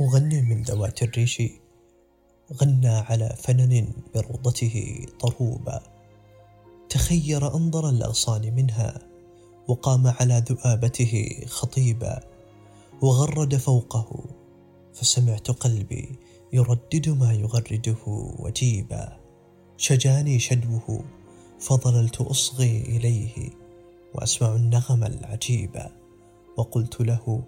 [0.00, 1.42] مغن من ذوات الريش
[2.52, 5.82] غنى على فنن بروضته طروبا
[6.88, 8.98] تخير أنظر الأغصان منها
[9.68, 12.20] وقام على ذؤابته خطيبا
[13.02, 14.24] وغرد فوقه
[14.94, 16.18] فسمعت قلبي
[16.52, 17.96] يردد ما يغرده
[18.38, 19.16] وجيبا.
[19.76, 21.04] شجاني شدوه
[21.60, 23.50] فظللت أصغي إليه
[24.14, 25.82] وأسمع النغم العجيب
[26.56, 27.42] وقلت له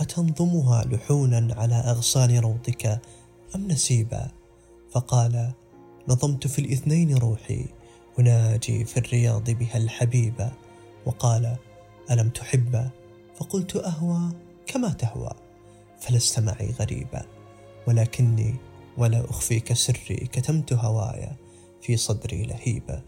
[0.00, 3.00] أتنظمها لحونا على أغصان روضك
[3.54, 4.30] أم نسيبا؟
[4.90, 5.52] فقال
[6.08, 7.66] نظمت في الاثنين روحي
[8.18, 10.48] أناجي في الرياض بها الحبيب.
[11.06, 11.56] وقال
[12.10, 12.90] ألم تحب؟
[13.36, 14.32] فقلت أهوى
[14.66, 15.30] كما تهوى
[16.00, 17.22] فلست معي غريبا.
[17.86, 18.54] ولكني
[18.98, 21.36] ولا أخفيك سري كتمت هوايا
[21.82, 23.02] في صدري لهيبا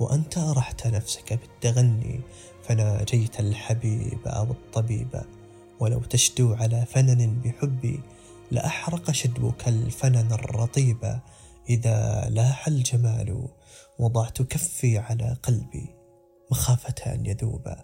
[0.00, 2.20] وأنت أرحت نفسك بالتغني
[2.62, 5.22] فناجيت الحبيب أو الطبيب.
[5.80, 8.00] ولو تشدو على فنن بحبي
[8.50, 11.20] لأحرق شدوك الفنن الرطيب.
[11.68, 13.48] إذا لاح الجمال
[13.98, 15.88] وضعت كفي على قلبي
[16.50, 17.74] مخافة أن يذوب.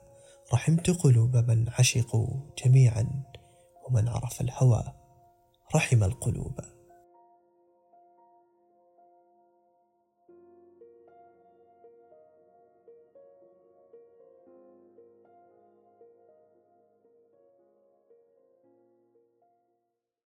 [0.53, 2.29] رحمت قلوب من عشقوا
[2.65, 3.07] جميعا
[3.89, 4.93] ومن عرف الهوى
[5.75, 6.76] رحم القلوب.